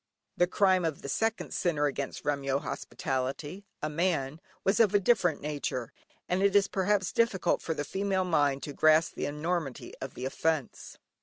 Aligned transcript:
The 0.35 0.47
crime 0.47 0.83
of 0.83 1.03
the 1.03 1.07
second 1.09 1.53
sinner 1.53 1.85
against 1.85 2.23
Remyo 2.25 2.57
hospitality 2.61 3.65
(a 3.83 3.89
man) 3.91 4.41
was 4.63 4.79
of 4.79 4.95
a 4.95 4.99
different 4.99 5.41
nature, 5.41 5.93
and 6.27 6.41
it 6.41 6.55
is 6.55 6.67
perhaps 6.67 7.11
difficult 7.11 7.61
for 7.61 7.75
the 7.75 7.83
female 7.85 8.25
mind 8.25 8.63
to 8.63 8.73
grasp 8.73 9.13
the 9.13 9.27
enormity 9.27 9.93
of 10.01 10.15
the 10.15 10.25
offence. 10.25 10.97